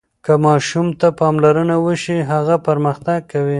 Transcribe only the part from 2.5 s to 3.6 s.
پرمختګ کوي.